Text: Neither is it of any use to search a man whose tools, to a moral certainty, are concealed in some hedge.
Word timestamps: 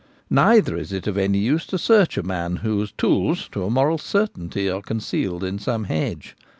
Neither 0.31 0.75
is 0.77 0.91
it 0.91 1.05
of 1.05 1.15
any 1.15 1.37
use 1.37 1.67
to 1.67 1.77
search 1.77 2.17
a 2.17 2.23
man 2.23 2.55
whose 2.65 2.91
tools, 2.91 3.47
to 3.51 3.65
a 3.65 3.69
moral 3.69 3.99
certainty, 3.99 4.67
are 4.67 4.81
concealed 4.81 5.43
in 5.43 5.59
some 5.59 5.83
hedge. 5.83 6.35